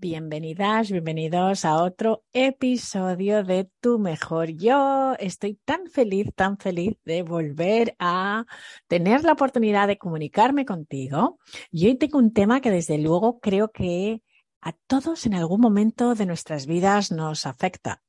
Bienvenidas, 0.00 0.92
bienvenidos 0.92 1.64
a 1.64 1.82
otro 1.82 2.22
episodio 2.32 3.42
de 3.42 3.68
Tu 3.80 3.98
Mejor 3.98 4.50
Yo. 4.50 5.16
Estoy 5.18 5.58
tan 5.64 5.88
feliz, 5.88 6.32
tan 6.36 6.56
feliz 6.56 6.96
de 7.04 7.24
volver 7.24 7.96
a 7.98 8.44
tener 8.86 9.24
la 9.24 9.32
oportunidad 9.32 9.88
de 9.88 9.98
comunicarme 9.98 10.64
contigo. 10.64 11.40
Y 11.72 11.88
hoy 11.88 11.96
tengo 11.96 12.18
un 12.18 12.32
tema 12.32 12.60
que 12.60 12.70
desde 12.70 12.98
luego 12.98 13.40
creo 13.40 13.72
que 13.72 14.22
a 14.60 14.72
todos 14.86 15.26
en 15.26 15.34
algún 15.34 15.60
momento 15.60 16.14
de 16.14 16.26
nuestras 16.26 16.66
vidas 16.66 17.10
nos 17.10 17.44
afecta. 17.44 18.00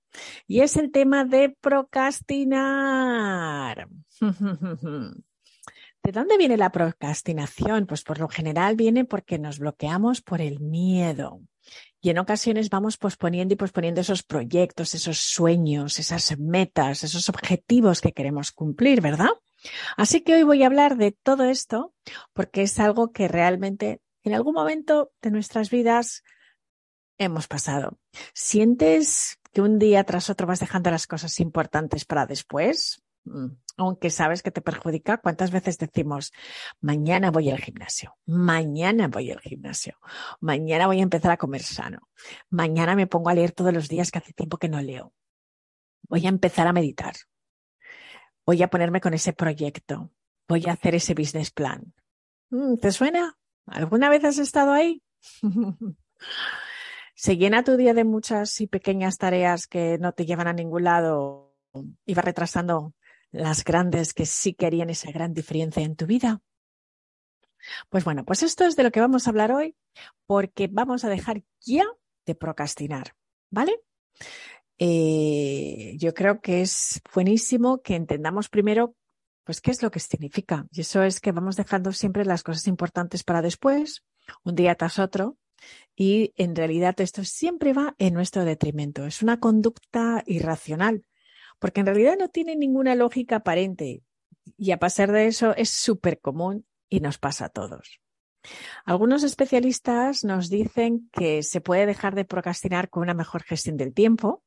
Y 0.45 0.59
es 0.59 0.77
el 0.77 0.91
tema 0.91 1.25
de 1.25 1.57
procrastinar. 1.59 3.87
¿De 6.03 6.11
dónde 6.11 6.37
viene 6.37 6.57
la 6.57 6.71
procrastinación? 6.71 7.85
Pues 7.85 8.03
por 8.03 8.19
lo 8.19 8.27
general 8.27 8.75
viene 8.75 9.05
porque 9.05 9.37
nos 9.37 9.59
bloqueamos 9.59 10.21
por 10.21 10.41
el 10.41 10.59
miedo. 10.59 11.41
Y 12.01 12.09
en 12.09 12.17
ocasiones 12.17 12.69
vamos 12.69 12.97
posponiendo 12.97 13.53
y 13.53 13.57
posponiendo 13.57 14.01
esos 14.01 14.23
proyectos, 14.23 14.95
esos 14.95 15.17
sueños, 15.17 15.99
esas 15.99 16.37
metas, 16.39 17.03
esos 17.03 17.27
objetivos 17.29 18.01
que 18.01 18.13
queremos 18.13 18.51
cumplir, 18.51 19.01
¿verdad? 19.01 19.31
Así 19.97 20.21
que 20.21 20.35
hoy 20.35 20.43
voy 20.43 20.63
a 20.63 20.67
hablar 20.67 20.95
de 20.95 21.11
todo 21.11 21.43
esto 21.43 21.93
porque 22.33 22.61
es 22.61 22.79
algo 22.79 23.11
que 23.11 23.27
realmente 23.27 24.01
en 24.23 24.33
algún 24.33 24.53
momento 24.53 25.11
de 25.21 25.31
nuestras 25.31 25.69
vidas 25.69 26.23
hemos 27.17 27.47
pasado. 27.47 27.99
¿Sientes 28.33 29.37
que 29.51 29.61
un 29.61 29.77
día 29.79 30.03
tras 30.05 30.29
otro 30.29 30.47
vas 30.47 30.61
dejando 30.61 30.89
las 30.91 31.07
cosas 31.07 31.39
importantes 31.39 32.05
para 32.05 32.25
después? 32.25 33.01
Mm, 33.25 33.47
aunque 33.77 34.09
sabes 34.09 34.41
que 34.41 34.51
te 34.51 34.61
perjudica, 34.61 35.17
¿cuántas 35.17 35.51
veces 35.51 35.77
decimos, 35.77 36.31
mañana 36.81 37.31
voy 37.31 37.49
al 37.49 37.59
gimnasio, 37.59 38.17
mañana 38.25 39.07
voy 39.07 39.31
al 39.31 39.39
gimnasio, 39.39 39.97
mañana 40.39 40.87
voy 40.87 40.99
a 40.99 41.03
empezar 41.03 41.31
a 41.31 41.37
comer 41.37 41.61
sano, 41.61 42.09
mañana 42.49 42.95
me 42.95 43.07
pongo 43.07 43.29
a 43.29 43.33
leer 43.33 43.51
todos 43.51 43.73
los 43.73 43.87
días 43.87 44.11
que 44.11 44.19
hace 44.19 44.33
tiempo 44.33 44.57
que 44.57 44.69
no 44.69 44.81
leo, 44.81 45.13
voy 46.09 46.25
a 46.25 46.29
empezar 46.29 46.67
a 46.67 46.73
meditar, 46.73 47.15
voy 48.45 48.63
a 48.63 48.69
ponerme 48.69 49.01
con 49.01 49.13
ese 49.13 49.33
proyecto, 49.33 50.11
voy 50.47 50.65
a 50.67 50.73
hacer 50.73 50.95
ese 50.95 51.13
business 51.13 51.51
plan? 51.51 51.93
Mm, 52.49 52.77
¿Te 52.77 52.91
suena? 52.91 53.37
¿Alguna 53.67 54.09
vez 54.09 54.23
has 54.23 54.39
estado 54.39 54.71
ahí? 54.71 55.03
¿Se 57.15 57.37
llena 57.37 57.63
tu 57.63 57.77
día 57.77 57.93
de 57.93 58.05
muchas 58.05 58.59
y 58.61 58.67
pequeñas 58.67 59.17
tareas 59.17 59.67
que 59.67 59.97
no 59.99 60.13
te 60.13 60.25
llevan 60.25 60.47
a 60.47 60.53
ningún 60.53 60.85
lado 60.85 61.53
y 62.05 62.13
va 62.13 62.21
retrasando 62.21 62.93
las 63.31 63.63
grandes 63.63 64.13
que 64.13 64.25
sí 64.25 64.53
querían 64.53 64.89
esa 64.89 65.11
gran 65.11 65.33
diferencia 65.33 65.83
en 65.83 65.95
tu 65.95 66.05
vida? 66.05 66.41
Pues 67.89 68.03
bueno, 68.03 68.25
pues 68.25 68.43
esto 68.43 68.65
es 68.65 68.75
de 68.75 68.83
lo 68.83 68.91
que 68.91 69.01
vamos 69.01 69.27
a 69.27 69.29
hablar 69.31 69.51
hoy, 69.51 69.75
porque 70.25 70.67
vamos 70.71 71.03
a 71.03 71.09
dejar 71.09 71.43
ya 71.61 71.85
de 72.25 72.35
procrastinar, 72.35 73.15
¿vale? 73.49 73.81
Eh, 74.77 75.95
yo 75.97 76.13
creo 76.13 76.39
que 76.41 76.61
es 76.61 77.01
buenísimo 77.13 77.81
que 77.81 77.95
entendamos 77.95 78.47
primero, 78.47 78.95
pues, 79.43 79.59
qué 79.61 79.71
es 79.71 79.83
lo 79.83 79.91
que 79.91 79.99
significa. 79.99 80.65
Y 80.71 80.81
eso 80.81 81.03
es 81.03 81.19
que 81.19 81.31
vamos 81.31 81.57
dejando 81.57 81.91
siempre 81.91 82.23
las 82.23 82.43
cosas 82.43 82.67
importantes 82.67 83.23
para 83.23 83.41
después, 83.41 84.03
un 84.43 84.55
día 84.55 84.75
tras 84.75 84.99
otro, 84.99 85.37
y 85.95 86.33
en 86.37 86.55
realidad 86.55 86.99
esto 87.01 87.25
siempre 87.25 87.73
va 87.73 87.93
en 87.97 88.13
nuestro 88.13 88.45
detrimento. 88.45 89.05
Es 89.05 89.21
una 89.21 89.39
conducta 89.39 90.23
irracional 90.25 91.03
porque 91.59 91.81
en 91.81 91.85
realidad 91.85 92.15
no 92.17 92.29
tiene 92.29 92.55
ninguna 92.55 92.95
lógica 92.95 93.37
aparente 93.37 94.03
y 94.57 94.71
a 94.71 94.79
pesar 94.79 95.11
de 95.11 95.27
eso 95.27 95.55
es 95.55 95.69
súper 95.69 96.19
común 96.19 96.65
y 96.89 96.99
nos 97.01 97.17
pasa 97.17 97.45
a 97.45 97.49
todos. 97.49 97.99
Algunos 98.85 99.23
especialistas 99.23 100.23
nos 100.23 100.49
dicen 100.49 101.09
que 101.11 101.43
se 101.43 101.61
puede 101.61 101.85
dejar 101.85 102.15
de 102.15 102.25
procrastinar 102.25 102.89
con 102.89 103.03
una 103.03 103.13
mejor 103.13 103.43
gestión 103.43 103.77
del 103.77 103.93
tiempo 103.93 104.43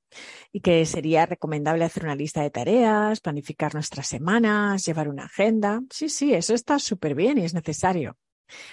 y 0.51 0.61
que 0.61 0.85
sería 0.87 1.27
recomendable 1.27 1.85
hacer 1.85 2.05
una 2.05 2.17
lista 2.17 2.43
de 2.43 2.51
tareas, 2.51 3.21
planificar 3.21 3.75
nuestras 3.75 4.07
semanas, 4.07 4.85
llevar 4.85 5.09
una 5.09 5.25
agenda. 5.25 5.83
Sí, 5.91 6.09
sí, 6.09 6.33
eso 6.33 6.55
está 6.55 6.79
súper 6.79 7.15
bien 7.15 7.39
y 7.39 7.45
es 7.45 7.55
necesario. 7.55 8.17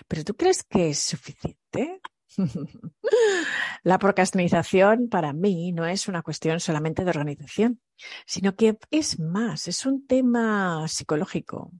Pero 0.08 0.24
¿tú 0.24 0.36
crees 0.36 0.64
que 0.64 0.90
es 0.90 1.00
suficiente? 1.00 2.02
La 3.90 3.98
procrastinización 3.98 5.10
para 5.10 5.34
mí 5.34 5.72
no 5.72 5.88
es 5.88 6.08
una 6.08 6.22
cuestión 6.22 6.60
solamente 6.60 7.04
de 7.04 7.10
organización, 7.10 7.82
sino 8.28 8.56
que 8.56 8.78
es 8.92 9.20
más, 9.20 9.68
es 9.68 9.84
un 9.84 10.06
tema 10.06 10.88
psicológico 10.88 11.72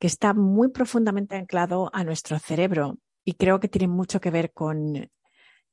que 0.00 0.08
está 0.08 0.34
muy 0.34 0.70
profundamente 0.70 1.36
anclado 1.36 1.88
a 1.92 2.02
nuestro 2.02 2.36
cerebro 2.40 2.98
y 3.24 3.34
creo 3.34 3.60
que 3.60 3.68
tiene 3.68 3.86
mucho 3.86 4.20
que 4.20 4.32
ver 4.32 4.52
con 4.52 5.08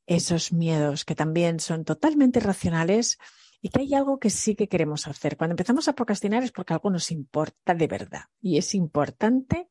esos 0.06 0.54
miedos 0.54 1.06
que 1.06 1.16
también 1.16 1.60
son 1.60 1.86
totalmente 1.86 2.40
racionales 2.40 3.18
y 3.60 3.70
que 3.70 3.80
hay 3.80 3.96
algo 3.96 4.20
que 4.20 4.30
sí 4.30 4.54
que 4.54 4.68
queremos 4.68 5.08
hacer. 5.08 5.38
Cuando 5.38 5.54
empezamos 5.54 5.88
a 5.88 5.94
procrastinar 5.94 6.44
es 6.44 6.52
porque 6.52 6.74
algo 6.74 6.92
nos 6.92 7.10
importa 7.10 7.74
de 7.74 7.88
verdad 7.88 8.26
y 8.40 8.60
es 8.60 8.76
importante 8.76 9.70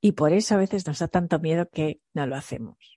y 0.00 0.12
por 0.12 0.32
eso 0.32 0.54
a 0.54 0.58
veces 0.58 0.86
nos 0.86 1.00
da 1.00 1.08
tanto 1.08 1.38
miedo 1.40 1.68
que 1.68 2.00
no 2.14 2.26
lo 2.26 2.36
hacemos. 2.36 2.95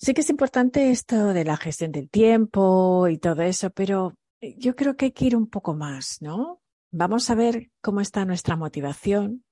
Sí 0.00 0.14
que 0.14 0.20
es 0.20 0.30
importante 0.30 0.90
esto 0.92 1.32
de 1.32 1.44
la 1.44 1.56
gestión 1.56 1.90
del 1.90 2.08
tiempo 2.08 3.08
y 3.08 3.18
todo 3.18 3.42
eso, 3.42 3.70
pero 3.70 4.14
eh, 4.40 4.54
yo 4.56 4.76
creo 4.76 4.96
que 4.96 5.06
hay 5.06 5.12
que 5.12 5.24
ir 5.24 5.36
un 5.36 5.48
poco 5.48 5.74
más, 5.74 6.22
¿no? 6.22 6.60
Vamos 6.92 7.28
a 7.30 7.34
ver 7.34 7.70
cómo 7.80 8.00
está 8.00 8.24
nuestra 8.24 8.54
motivación, 8.54 9.44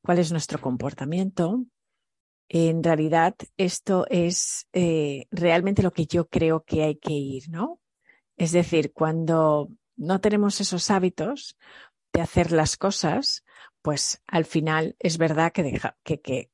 cuál 0.00 0.20
es 0.20 0.30
nuestro 0.30 0.60
comportamiento. 0.60 1.64
En 2.48 2.84
realidad, 2.84 3.34
esto 3.56 4.06
es 4.08 4.68
eh, 4.72 5.26
realmente 5.32 5.82
lo 5.82 5.90
que 5.90 6.06
yo 6.06 6.28
creo 6.28 6.62
que 6.62 6.84
hay 6.84 6.94
que 6.94 7.12
ir, 7.12 7.50
¿no? 7.50 7.80
Es 8.36 8.52
decir, 8.52 8.92
cuando 8.92 9.70
no 9.96 10.20
tenemos 10.20 10.60
esos 10.60 10.88
hábitos 10.92 11.56
de 12.12 12.20
hacer 12.20 12.52
las 12.52 12.76
cosas, 12.76 13.44
pues 13.82 14.22
al 14.28 14.44
final 14.44 14.94
es 15.00 15.18
verdad 15.18 15.50
que, 15.52 15.64
deja, 15.64 15.96
que, 16.04 16.20
que 16.20 16.49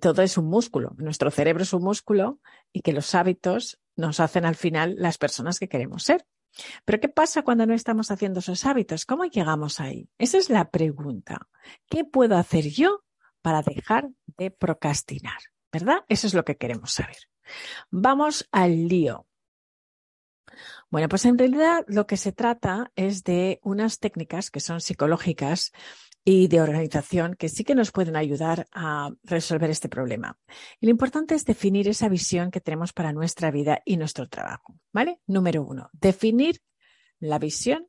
todo 0.00 0.22
es 0.22 0.36
un 0.36 0.46
músculo, 0.46 0.94
nuestro 0.98 1.30
cerebro 1.30 1.62
es 1.62 1.72
un 1.72 1.82
músculo 1.82 2.40
y 2.72 2.80
que 2.80 2.92
los 2.92 3.14
hábitos 3.14 3.78
nos 3.94 4.20
hacen 4.20 4.44
al 4.44 4.56
final 4.56 4.96
las 4.98 5.18
personas 5.18 5.58
que 5.58 5.68
queremos 5.68 6.02
ser. 6.02 6.26
Pero 6.84 7.00
¿qué 7.00 7.08
pasa 7.08 7.42
cuando 7.42 7.66
no 7.66 7.74
estamos 7.74 8.10
haciendo 8.10 8.40
esos 8.40 8.64
hábitos? 8.64 9.04
¿Cómo 9.04 9.24
llegamos 9.24 9.80
ahí? 9.80 10.08
Esa 10.18 10.38
es 10.38 10.50
la 10.50 10.70
pregunta. 10.70 11.48
¿Qué 11.88 12.04
puedo 12.04 12.36
hacer 12.36 12.68
yo 12.68 13.04
para 13.42 13.62
dejar 13.62 14.08
de 14.38 14.50
procrastinar? 14.50 15.38
¿Verdad? 15.70 16.04
Eso 16.08 16.26
es 16.26 16.34
lo 16.34 16.44
que 16.44 16.56
queremos 16.56 16.92
saber. 16.92 17.16
Vamos 17.90 18.48
al 18.50 18.88
lío. 18.88 19.26
Bueno, 20.88 21.08
pues 21.08 21.24
en 21.26 21.36
realidad 21.36 21.84
lo 21.88 22.06
que 22.06 22.16
se 22.16 22.32
trata 22.32 22.92
es 22.94 23.24
de 23.24 23.60
unas 23.62 23.98
técnicas 23.98 24.50
que 24.50 24.60
son 24.60 24.80
psicológicas 24.80 25.72
y 26.28 26.48
de 26.48 26.60
organización 26.60 27.36
que 27.36 27.48
sí 27.48 27.62
que 27.62 27.76
nos 27.76 27.92
pueden 27.92 28.16
ayudar 28.16 28.66
a 28.72 29.10
resolver 29.22 29.70
este 29.70 29.88
problema. 29.88 30.36
Lo 30.80 30.90
importante 30.90 31.36
es 31.36 31.44
definir 31.44 31.86
esa 31.86 32.08
visión 32.08 32.50
que 32.50 32.60
tenemos 32.60 32.92
para 32.92 33.12
nuestra 33.12 33.52
vida 33.52 33.80
y 33.84 33.96
nuestro 33.96 34.28
trabajo. 34.28 34.76
¿Vale? 34.92 35.20
Número 35.28 35.62
uno, 35.62 35.88
definir 35.92 36.60
la 37.20 37.38
visión 37.38 37.86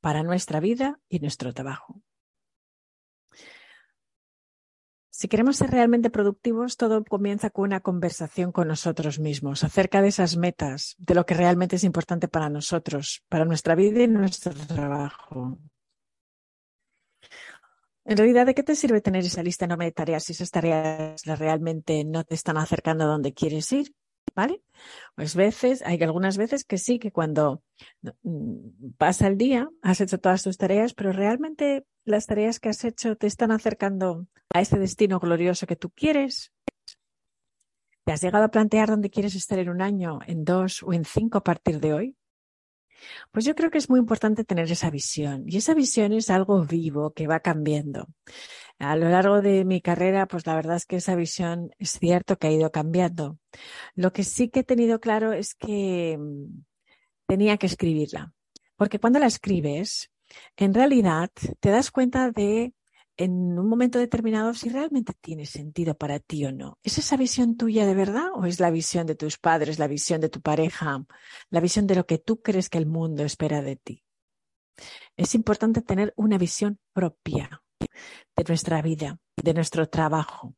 para 0.00 0.22
nuestra 0.22 0.60
vida 0.60 0.98
y 1.10 1.18
nuestro 1.18 1.52
trabajo. 1.52 2.00
Si 5.10 5.28
queremos 5.28 5.56
ser 5.56 5.70
realmente 5.70 6.08
productivos, 6.08 6.78
todo 6.78 7.04
comienza 7.04 7.50
con 7.50 7.64
una 7.64 7.80
conversación 7.80 8.50
con 8.50 8.68
nosotros 8.68 9.18
mismos 9.18 9.62
acerca 9.62 10.00
de 10.00 10.08
esas 10.08 10.38
metas, 10.38 10.94
de 10.96 11.14
lo 11.14 11.26
que 11.26 11.34
realmente 11.34 11.76
es 11.76 11.84
importante 11.84 12.28
para 12.28 12.48
nosotros, 12.48 13.24
para 13.28 13.44
nuestra 13.44 13.74
vida 13.74 14.04
y 14.04 14.08
nuestro 14.08 14.54
trabajo. 14.54 15.58
En 18.08 18.16
realidad, 18.16 18.46
¿de 18.46 18.54
qué 18.54 18.62
te 18.62 18.74
sirve 18.74 19.02
tener 19.02 19.22
esa 19.22 19.42
lista 19.42 19.66
enorme 19.66 19.84
de 19.84 19.92
tareas 19.92 20.24
si 20.24 20.32
esas 20.32 20.50
tareas 20.50 21.20
realmente 21.26 22.06
no 22.06 22.24
te 22.24 22.34
están 22.34 22.56
acercando 22.56 23.04
a 23.04 23.06
donde 23.06 23.34
quieres 23.34 23.70
ir? 23.70 23.94
¿Vale? 24.34 24.62
Pues 25.14 25.34
veces, 25.34 25.82
hay 25.84 26.02
algunas 26.02 26.38
veces 26.38 26.64
que 26.64 26.78
sí, 26.78 26.98
que 26.98 27.12
cuando 27.12 27.62
mm, 28.22 28.92
pasa 28.96 29.26
el 29.26 29.36
día, 29.36 29.68
has 29.82 30.00
hecho 30.00 30.18
todas 30.18 30.42
tus 30.42 30.56
tareas, 30.56 30.94
pero 30.94 31.12
realmente 31.12 31.84
las 32.04 32.24
tareas 32.24 32.60
que 32.60 32.70
has 32.70 32.82
hecho 32.82 33.14
te 33.16 33.26
están 33.26 33.50
acercando 33.50 34.26
a 34.54 34.62
ese 34.62 34.78
destino 34.78 35.18
glorioso 35.20 35.66
que 35.66 35.76
tú 35.76 35.90
quieres. 35.90 36.50
¿Te 38.06 38.12
has 38.12 38.22
llegado 38.22 38.46
a 38.46 38.50
plantear 38.50 38.88
dónde 38.88 39.10
quieres 39.10 39.34
estar 39.34 39.58
en 39.58 39.68
un 39.68 39.82
año, 39.82 40.20
en 40.26 40.46
dos 40.46 40.82
o 40.82 40.94
en 40.94 41.04
cinco 41.04 41.36
a 41.36 41.44
partir 41.44 41.78
de 41.78 41.92
hoy? 41.92 42.17
Pues 43.30 43.44
yo 43.44 43.54
creo 43.54 43.70
que 43.70 43.78
es 43.78 43.90
muy 43.90 44.00
importante 44.00 44.44
tener 44.44 44.70
esa 44.70 44.90
visión 44.90 45.44
y 45.46 45.56
esa 45.56 45.74
visión 45.74 46.12
es 46.12 46.30
algo 46.30 46.64
vivo 46.64 47.12
que 47.12 47.26
va 47.26 47.40
cambiando. 47.40 48.06
A 48.78 48.96
lo 48.96 49.08
largo 49.08 49.42
de 49.42 49.64
mi 49.64 49.80
carrera, 49.80 50.26
pues 50.26 50.46
la 50.46 50.54
verdad 50.54 50.76
es 50.76 50.86
que 50.86 50.96
esa 50.96 51.16
visión 51.16 51.70
es 51.78 51.92
cierto 51.98 52.38
que 52.38 52.46
ha 52.48 52.52
ido 52.52 52.70
cambiando. 52.70 53.38
Lo 53.94 54.12
que 54.12 54.24
sí 54.24 54.48
que 54.50 54.60
he 54.60 54.64
tenido 54.64 55.00
claro 55.00 55.32
es 55.32 55.54
que 55.54 56.16
mm, 56.18 56.64
tenía 57.26 57.56
que 57.56 57.66
escribirla, 57.66 58.32
porque 58.76 58.98
cuando 59.00 59.18
la 59.18 59.26
escribes, 59.26 60.10
en 60.56 60.74
realidad 60.74 61.30
te 61.60 61.70
das 61.70 61.90
cuenta 61.90 62.30
de 62.30 62.72
en 63.18 63.58
un 63.58 63.68
momento 63.68 63.98
determinado 63.98 64.54
si 64.54 64.68
realmente 64.68 65.12
tiene 65.20 65.44
sentido 65.44 65.96
para 65.96 66.20
ti 66.20 66.46
o 66.46 66.52
no. 66.52 66.78
¿Es 66.82 66.98
esa 66.98 67.16
visión 67.16 67.56
tuya 67.56 67.84
de 67.84 67.94
verdad 67.94 68.28
o 68.34 68.46
es 68.46 68.60
la 68.60 68.70
visión 68.70 69.06
de 69.06 69.16
tus 69.16 69.38
padres, 69.38 69.78
la 69.78 69.88
visión 69.88 70.20
de 70.20 70.28
tu 70.28 70.40
pareja, 70.40 71.04
la 71.50 71.60
visión 71.60 71.86
de 71.86 71.96
lo 71.96 72.06
que 72.06 72.18
tú 72.18 72.40
crees 72.40 72.70
que 72.70 72.78
el 72.78 72.86
mundo 72.86 73.24
espera 73.24 73.60
de 73.60 73.76
ti? 73.76 74.04
Es 75.16 75.34
importante 75.34 75.82
tener 75.82 76.14
una 76.16 76.38
visión 76.38 76.78
propia 76.92 77.62
de 78.36 78.44
nuestra 78.46 78.80
vida, 78.80 79.18
de 79.36 79.52
nuestro 79.52 79.88
trabajo, 79.88 80.54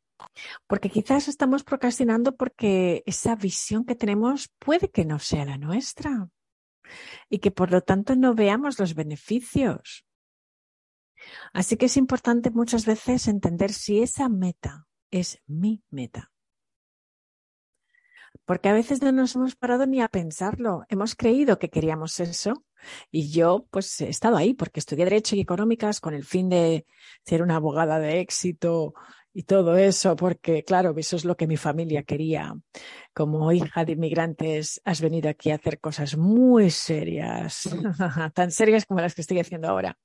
porque 0.67 0.91
quizás 0.91 1.29
estamos 1.29 1.65
procrastinando 1.65 2.37
porque 2.37 3.03
esa 3.07 3.37
visión 3.37 3.87
que 3.87 3.95
tenemos 3.95 4.51
puede 4.59 4.91
que 4.91 5.07
no 5.07 5.19
sea 5.19 5.47
la 5.47 5.57
nuestra 5.57 6.29
y 7.31 7.39
que 7.39 7.51
por 7.51 7.71
lo 7.71 7.81
tanto 7.81 8.17
no 8.17 8.35
veamos 8.35 8.79
los 8.79 8.95
beneficios. 8.95 10.05
Así 11.53 11.77
que 11.77 11.87
es 11.87 11.97
importante 11.97 12.51
muchas 12.51 12.87
veces 12.87 13.29
entender 13.29 13.73
si 13.73 14.03
esa 14.03 14.29
meta 14.29 14.87
es 15.11 15.41
mi 15.47 15.83
meta. 15.91 16.31
Porque 18.45 18.69
a 18.69 18.73
veces 18.73 19.03
no 19.03 19.13
nos 19.13 19.35
hemos 19.37 19.57
parado 19.57 19.87
ni 19.87 20.01
a 20.01 20.09
pensarlo. 20.09 20.85
Hemos 20.89 21.15
creído 21.15 21.59
que 21.59 21.71
queríamos 21.71 22.19
eso. 22.21 22.65
Y 23.11 23.31
yo, 23.31 23.67
pues, 23.71 24.01
he 24.01 24.09
estado 24.09 24.37
ahí 24.37 24.55
porque 24.55 24.81
estudié 24.81 25.05
Derecho 25.05 25.37
y 25.37 25.41
Económicas 25.41 26.01
con 26.01 26.15
el 26.15 26.25
fin 26.25 26.49
de 26.49 26.87
ser 27.25 27.43
una 27.43 27.57
abogada 27.57 27.99
de 27.99 28.21
éxito 28.21 28.95
y 29.33 29.45
todo 29.45 29.77
eso, 29.77 30.17
porque, 30.17 30.65
claro, 30.65 30.95
eso 30.97 31.17
es 31.17 31.25
lo 31.25 31.37
que 31.37 31.47
mi 31.47 31.57
familia 31.57 32.03
quería. 32.03 32.55
Como 33.15 33.53
hija 33.53 33.85
de 33.85 33.93
inmigrantes, 33.93 34.81
has 34.85 35.01
venido 35.01 35.29
aquí 35.29 35.51
a 35.51 35.57
hacer 35.57 35.79
cosas 35.79 36.17
muy 36.17 36.71
serias, 36.71 37.69
tan 38.35 38.51
serias 38.51 38.87
como 38.87 39.01
las 39.01 39.15
que 39.15 39.21
estoy 39.21 39.39
haciendo 39.39 39.69
ahora. 39.69 39.97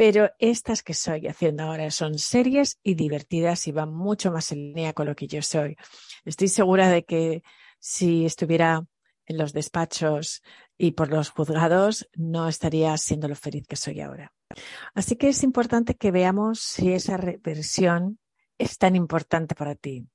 Pero 0.00 0.30
estas 0.38 0.82
que 0.82 0.92
estoy 0.92 1.26
haciendo 1.26 1.64
ahora 1.64 1.90
son 1.90 2.18
serias 2.18 2.78
y 2.82 2.94
divertidas 2.94 3.68
y 3.68 3.72
van 3.72 3.92
mucho 3.92 4.32
más 4.32 4.50
en 4.50 4.68
línea 4.68 4.94
con 4.94 5.06
lo 5.06 5.14
que 5.14 5.26
yo 5.26 5.42
soy. 5.42 5.76
Estoy 6.24 6.48
segura 6.48 6.88
de 6.88 7.04
que 7.04 7.42
si 7.78 8.24
estuviera 8.24 8.86
en 9.26 9.36
los 9.36 9.52
despachos 9.52 10.42
y 10.78 10.92
por 10.92 11.10
los 11.10 11.28
juzgados, 11.28 12.08
no 12.14 12.48
estaría 12.48 12.96
siendo 12.96 13.28
lo 13.28 13.36
feliz 13.36 13.66
que 13.68 13.76
soy 13.76 14.00
ahora. 14.00 14.32
Así 14.94 15.16
que 15.16 15.28
es 15.28 15.42
importante 15.42 15.94
que 15.96 16.10
veamos 16.10 16.60
si 16.60 16.94
esa 16.94 17.18
reversión 17.18 18.18
es 18.56 18.78
tan 18.78 18.96
importante 18.96 19.54
para 19.54 19.74
ti. 19.74 20.08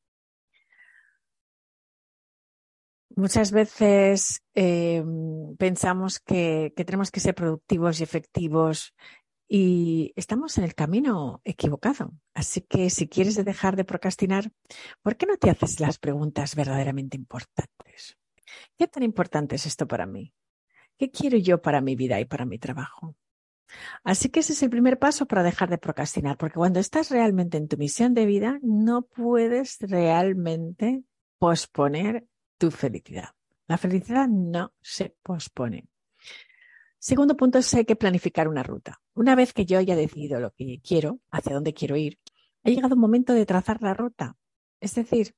Muchas 3.16 3.52
veces 3.52 4.42
eh, 4.56 5.04
pensamos 5.60 6.20
que 6.20 6.74
tenemos 6.76 7.12
que 7.12 7.20
ser 7.20 7.36
productivos 7.36 8.00
y 8.00 8.04
efectivos 8.04 8.96
y 9.48 10.14
estamos 10.16 10.58
en 10.58 10.64
el 10.64 10.76
camino 10.76 11.42
equivocado. 11.44 12.12
Así 12.34 12.62
que 12.62 12.90
si 12.90 13.08
quieres 13.08 13.44
dejar 13.44 13.76
de 13.76 13.86
procrastinar, 13.86 14.52
¿por 15.02 15.18
qué 15.18 15.26
no 15.26 15.38
te 15.38 15.50
haces 15.50 15.80
las 15.80 15.98
preguntas 16.00 16.56
verdaderamente 16.56 17.18
importantes? 17.18 18.18
¿Qué 18.78 18.88
tan 18.88 19.04
importante 19.04 19.56
es 19.56 19.66
esto 19.66 19.88
para 19.88 20.06
mí? 20.06 20.34
¿Qué 20.98 21.12
quiero 21.12 21.38
yo 21.38 21.62
para 21.62 21.82
mi 21.82 21.96
vida 21.96 22.20
y 22.20 22.26
para 22.26 22.46
mi 22.46 22.58
trabajo? 22.58 23.16
Así 24.04 24.30
que 24.30 24.40
ese 24.40 24.54
es 24.54 24.64
el 24.64 24.70
primer 24.70 25.00
paso 25.00 25.26
para 25.26 25.44
dejar 25.44 25.70
de 25.70 25.78
procrastinar, 25.78 26.38
porque 26.38 26.56
cuando 26.56 26.80
estás 26.80 27.10
realmente 27.12 27.58
en 27.58 27.68
tu 27.68 27.78
misión 27.78 28.14
de 28.14 28.26
vida, 28.26 28.60
no 28.62 29.04
puedes 29.04 29.78
realmente 29.82 31.04
posponer 31.40 32.28
tu 32.58 32.72
felicidad. 32.72 33.30
La 33.68 33.78
felicidad 33.78 34.28
no 34.28 34.74
se 34.82 35.16
pospone. 35.24 35.88
Segundo 37.06 37.38
punto 37.38 37.60
es 37.60 37.72
hay 37.76 37.86
que 37.86 37.96
planificar 37.96 38.48
una 38.48 38.64
ruta. 38.64 39.00
Una 39.14 39.36
vez 39.36 39.54
que 39.54 39.68
yo 39.68 39.78
haya 39.78 39.96
decidido 39.96 40.40
lo 40.40 40.50
que 40.56 40.82
quiero, 40.84 41.20
hacia 41.30 41.54
dónde 41.54 41.76
quiero 41.76 41.96
ir, 41.98 42.20
ha 42.64 42.72
llegado 42.72 42.96
un 42.96 43.02
momento 43.02 43.34
de 43.34 43.46
trazar 43.46 43.80
la 43.84 43.94
ruta. 43.94 44.38
Es 44.80 44.96
decir, 44.96 45.36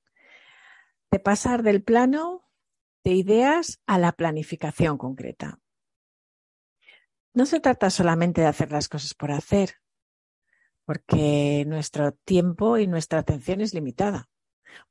de 1.11 1.19
pasar 1.19 1.63
del 1.63 1.83
plano 1.83 2.47
de 3.03 3.15
ideas 3.15 3.81
a 3.85 3.99
la 3.99 4.13
planificación 4.13 4.97
concreta. 4.97 5.59
No 7.33 7.45
se 7.45 7.59
trata 7.59 7.89
solamente 7.89 8.39
de 8.39 8.47
hacer 8.47 8.71
las 8.71 8.87
cosas 8.87 9.13
por 9.13 9.33
hacer, 9.33 9.73
porque 10.85 11.65
nuestro 11.67 12.13
tiempo 12.13 12.77
y 12.77 12.87
nuestra 12.87 13.19
atención 13.19 13.59
es 13.59 13.73
limitada. 13.73 14.29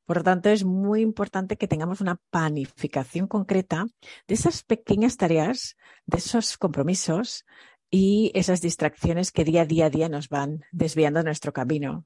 Por 0.04 0.18
lo 0.18 0.22
tanto, 0.22 0.48
es 0.48 0.64
muy 0.64 1.00
importante 1.00 1.56
que 1.56 1.68
tengamos 1.68 2.00
una 2.00 2.20
planificación 2.30 3.26
concreta 3.26 3.86
de 4.26 4.34
esas 4.34 4.62
pequeñas 4.62 5.16
tareas, 5.16 5.76
de 6.06 6.18
esos 6.18 6.58
compromisos 6.58 7.44
y 7.90 8.30
esas 8.34 8.60
distracciones 8.60 9.32
que 9.32 9.44
día 9.44 9.62
a 9.62 9.66
día, 9.66 9.90
día 9.90 10.08
nos 10.08 10.28
van 10.28 10.64
desviando 10.72 11.22
nuestro 11.22 11.52
camino. 11.52 12.04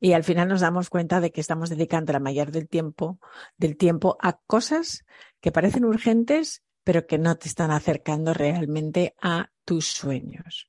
Y 0.00 0.12
al 0.12 0.24
final 0.24 0.48
nos 0.48 0.60
damos 0.60 0.90
cuenta 0.90 1.20
de 1.20 1.32
que 1.32 1.40
estamos 1.40 1.70
dedicando 1.70 2.12
la 2.12 2.20
mayor 2.20 2.50
del 2.50 2.68
tiempo, 2.68 3.18
del 3.56 3.76
tiempo 3.76 4.16
a 4.20 4.38
cosas 4.46 5.04
que 5.40 5.52
parecen 5.52 5.84
urgentes, 5.84 6.62
pero 6.84 7.06
que 7.06 7.18
no 7.18 7.36
te 7.36 7.48
están 7.48 7.70
acercando 7.70 8.34
realmente 8.34 9.14
a 9.20 9.50
tus 9.64 9.86
sueños. 9.86 10.68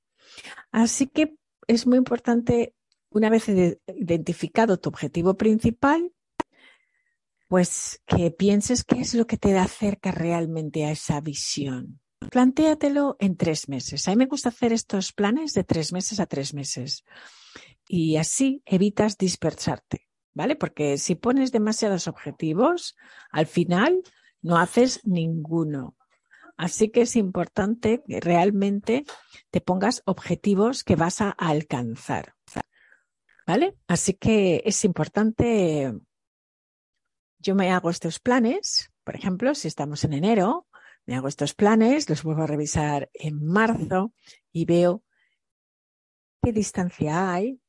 Así 0.72 1.08
que 1.08 1.36
es 1.68 1.86
muy 1.88 1.98
importante, 1.98 2.74
una 3.10 3.30
vez 3.30 3.48
identificado 3.50 4.78
tu 4.78 4.90
objetivo 4.90 5.36
principal, 5.36 6.12
pues 7.56 8.02
que 8.06 8.32
pienses 8.32 8.84
qué 8.84 9.00
es 9.00 9.14
lo 9.14 9.28
que 9.28 9.38
te 9.38 9.58
acerca 9.58 10.12
realmente 10.12 10.84
a 10.84 10.92
esa 10.92 11.22
visión. 11.22 12.02
Plantéatelo 12.30 13.16
en 13.18 13.38
tres 13.38 13.70
meses. 13.70 14.06
A 14.06 14.12
mí 14.12 14.18
me 14.18 14.26
gusta 14.26 14.50
hacer 14.50 14.74
estos 14.74 15.14
planes 15.14 15.54
de 15.54 15.64
tres 15.64 15.94
meses 15.94 16.20
a 16.20 16.26
tres 16.26 16.54
meses. 16.54 17.06
Y 17.88 18.18
así 18.18 18.62
evitas 18.66 19.18
dispersarte, 19.18 20.06
¿vale? 20.34 20.58
Porque 20.58 20.98
si 20.98 21.16
pones 21.16 21.54
demasiados 21.54 22.10
objetivos, 22.10 22.98
al 23.32 23.46
final 23.46 24.04
no 24.42 24.58
haces 24.58 25.00
ninguno. 25.06 25.96
Así 26.58 26.90
que 26.90 27.04
es 27.04 27.16
importante 27.16 28.04
que 28.06 28.20
realmente 28.20 29.06
te 29.50 29.62
pongas 29.62 30.02
objetivos 30.06 30.84
que 30.84 30.98
vas 30.98 31.22
a 31.22 31.30
alcanzar. 31.30 32.34
¿Vale? 33.48 33.78
Así 33.88 34.16
que 34.16 34.62
es 34.66 34.84
importante 34.84 35.94
yo 37.46 37.54
me 37.54 37.70
hago 37.70 37.92
estos 37.92 38.20
planes, 38.20 38.92
por 39.04 39.16
ejemplo, 39.16 39.54
si 39.54 39.68
estamos 39.68 40.04
en 40.04 40.14
enero, 40.14 40.68
me 41.06 41.16
hago 41.16 41.28
estos 41.28 41.54
planes, 41.54 42.10
los 42.10 42.24
vuelvo 42.24 42.42
a 42.42 42.48
revisar 42.48 43.12
en 43.14 43.46
marzo 43.46 44.14
y 44.52 44.66
veo 44.66 45.04
qué 46.42 46.52
distancia 46.52 47.32
hay 47.32 47.62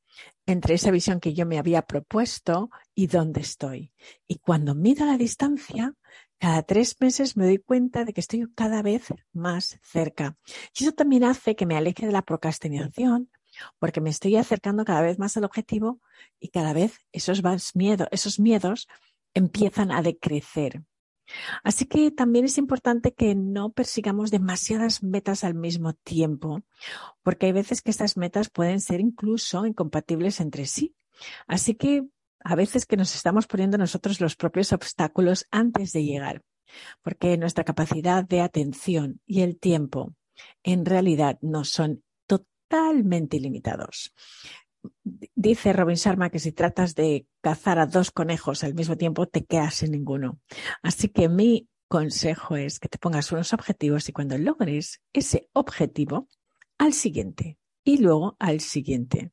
entre 0.47 0.73
esa 0.73 0.89
visión 0.89 1.19
que 1.19 1.35
yo 1.35 1.45
me 1.45 1.59
había 1.59 1.83
propuesto 1.83 2.71
y 2.95 3.05
dónde 3.05 3.41
estoy. 3.41 3.93
Y 4.27 4.39
cuando 4.39 4.73
mido 4.73 5.05
la 5.05 5.15
distancia, 5.15 5.93
cada 6.39 6.63
tres 6.63 6.99
meses 6.99 7.37
me 7.37 7.45
doy 7.45 7.59
cuenta 7.59 8.03
de 8.03 8.13
que 8.13 8.21
estoy 8.21 8.47
cada 8.55 8.81
vez 8.81 9.13
más 9.31 9.77
cerca. 9.83 10.37
Y 10.75 10.85
eso 10.85 10.93
también 10.93 11.23
hace 11.23 11.55
que 11.55 11.67
me 11.67 11.77
aleje 11.77 12.07
de 12.07 12.11
la 12.11 12.23
procrastinación, 12.23 13.29
porque 13.77 14.01
me 14.01 14.09
estoy 14.09 14.37
acercando 14.37 14.85
cada 14.85 15.01
vez 15.01 15.19
más 15.19 15.37
al 15.37 15.43
objetivo 15.43 16.01
y 16.39 16.49
cada 16.49 16.73
vez 16.73 16.97
esos, 17.11 17.43
miedos, 17.75 18.07
esos 18.09 18.39
miedos 18.39 18.87
empiezan 19.37 19.91
a 19.91 20.01
decrecer. 20.01 20.83
Así 21.63 21.85
que 21.85 22.11
también 22.11 22.45
es 22.45 22.57
importante 22.57 23.13
que 23.13 23.35
no 23.35 23.71
persigamos 23.71 24.31
demasiadas 24.31 25.03
metas 25.03 25.43
al 25.43 25.55
mismo 25.55 25.93
tiempo, 25.93 26.63
porque 27.21 27.47
hay 27.47 27.51
veces 27.51 27.81
que 27.81 27.91
estas 27.91 28.17
metas 28.17 28.49
pueden 28.49 28.79
ser 28.79 29.01
incluso 29.01 29.65
incompatibles 29.65 30.39
entre 30.39 30.65
sí. 30.65 30.95
Así 31.47 31.75
que 31.75 32.07
a 32.39 32.55
veces 32.55 32.85
que 32.85 32.97
nos 32.97 33.13
estamos 33.15 33.47
poniendo 33.47 33.77
nosotros 33.77 34.21
los 34.21 34.35
propios 34.35 34.71
obstáculos 34.71 35.45
antes 35.51 35.91
de 35.91 36.05
llegar, 36.05 36.43
porque 37.01 37.37
nuestra 37.37 37.63
capacidad 37.63 38.23
de 38.23 38.41
atención 38.41 39.19
y 39.25 39.41
el 39.41 39.59
tiempo 39.59 40.13
en 40.63 40.85
realidad 40.85 41.37
no 41.41 41.65
son 41.65 42.03
totalmente 42.25 43.37
ilimitados. 43.37 44.13
Dice 45.03 45.73
Robin 45.73 45.95
Sharma 45.95 46.29
que 46.29 46.39
si 46.39 46.51
tratas 46.51 46.95
de 46.95 47.27
cazar 47.41 47.79
a 47.79 47.85
dos 47.85 48.11
conejos 48.11 48.63
al 48.63 48.73
mismo 48.73 48.97
tiempo, 48.97 49.27
te 49.27 49.45
quedas 49.45 49.75
sin 49.75 49.91
ninguno. 49.91 50.39
Así 50.81 51.09
que 51.09 51.29
mi 51.29 51.67
consejo 51.87 52.55
es 52.55 52.79
que 52.79 52.89
te 52.89 52.97
pongas 52.97 53.31
unos 53.31 53.53
objetivos 53.53 54.09
y 54.09 54.13
cuando 54.13 54.37
logres 54.37 55.01
ese 55.13 55.49
objetivo, 55.53 56.27
al 56.77 56.93
siguiente 56.93 57.57
y 57.83 57.97
luego 57.97 58.35
al 58.39 58.59
siguiente. 58.59 59.31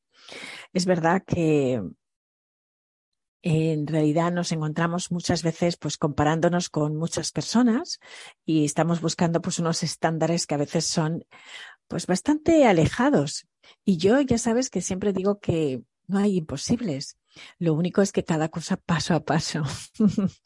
Es 0.72 0.86
verdad 0.86 1.22
que 1.26 1.82
en 3.42 3.86
realidad 3.86 4.32
nos 4.32 4.52
encontramos 4.52 5.12
muchas 5.12 5.42
veces 5.42 5.76
pues 5.76 5.98
comparándonos 5.98 6.70
con 6.70 6.96
muchas 6.96 7.30
personas 7.30 7.98
y 8.46 8.64
estamos 8.64 9.02
buscando 9.02 9.42
pues 9.42 9.58
unos 9.58 9.82
estándares 9.82 10.46
que 10.46 10.54
a 10.54 10.58
veces 10.58 10.86
son 10.86 11.26
pues 11.88 12.06
bastante 12.06 12.66
alejados 12.66 13.46
y 13.84 13.96
yo 13.96 14.20
ya 14.20 14.38
sabes 14.38 14.70
que 14.70 14.80
siempre 14.80 15.12
digo 15.12 15.40
que 15.40 15.82
no 16.06 16.18
hay 16.18 16.36
imposibles. 16.36 17.18
Lo 17.58 17.74
único 17.74 18.02
es 18.02 18.12
que 18.12 18.24
cada 18.24 18.48
cosa 18.48 18.76
paso 18.76 19.14
a 19.14 19.24
paso. 19.24 19.62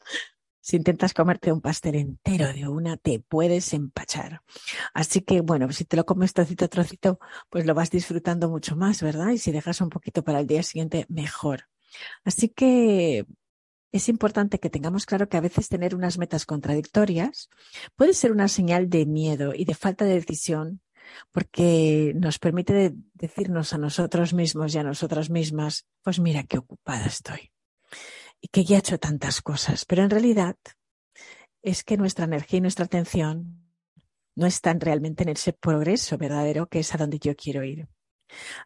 si 0.61 0.77
intentas 0.77 1.13
comerte 1.13 1.51
un 1.51 1.61
pastel 1.61 1.95
entero 1.95 2.51
de 2.53 2.67
una, 2.67 2.97
te 2.97 3.19
puedes 3.19 3.73
empachar. 3.73 4.41
Así 4.93 5.21
que, 5.21 5.41
bueno, 5.41 5.71
si 5.71 5.85
te 5.85 5.97
lo 5.97 6.05
comes 6.05 6.33
trocito 6.33 6.65
a 6.65 6.67
trocito, 6.67 7.19
pues 7.49 7.65
lo 7.65 7.73
vas 7.73 7.89
disfrutando 7.89 8.49
mucho 8.49 8.75
más, 8.75 9.01
¿verdad? 9.01 9.29
Y 9.29 9.37
si 9.37 9.51
dejas 9.51 9.81
un 9.81 9.89
poquito 9.89 10.23
para 10.23 10.39
el 10.39 10.47
día 10.47 10.63
siguiente, 10.63 11.05
mejor. 11.09 11.65
Así 12.23 12.49
que 12.49 13.25
es 13.91 14.09
importante 14.09 14.59
que 14.59 14.69
tengamos 14.69 15.05
claro 15.05 15.27
que 15.29 15.37
a 15.37 15.41
veces 15.41 15.67
tener 15.67 15.95
unas 15.95 16.17
metas 16.19 16.45
contradictorias 16.45 17.49
puede 17.95 18.13
ser 18.13 18.31
una 18.31 18.47
señal 18.47 18.89
de 18.89 19.05
miedo 19.05 19.53
y 19.55 19.65
de 19.65 19.73
falta 19.73 20.05
de 20.05 20.13
decisión 20.13 20.81
porque 21.31 22.13
nos 22.15 22.39
permite 22.39 22.93
decirnos 23.13 23.73
a 23.73 23.77
nosotros 23.77 24.33
mismos 24.33 24.73
y 24.73 24.77
a 24.77 24.83
nosotras 24.83 25.29
mismas, 25.29 25.85
pues 26.03 26.19
mira 26.19 26.43
qué 26.43 26.57
ocupada 26.57 27.05
estoy 27.05 27.51
y 28.41 28.47
que 28.47 28.63
ya 28.63 28.77
he 28.77 28.79
hecho 28.79 28.99
tantas 28.99 29.41
cosas, 29.41 29.85
pero 29.85 30.03
en 30.03 30.09
realidad 30.09 30.55
es 31.61 31.83
que 31.83 31.97
nuestra 31.97 32.25
energía 32.25 32.57
y 32.57 32.61
nuestra 32.61 32.85
atención 32.85 33.65
no 34.35 34.45
están 34.45 34.79
realmente 34.79 35.23
en 35.23 35.29
ese 35.29 35.53
progreso 35.53 36.17
verdadero 36.17 36.67
que 36.67 36.79
es 36.79 36.93
a 36.95 36.97
donde 36.97 37.19
yo 37.19 37.35
quiero 37.35 37.63
ir. 37.63 37.89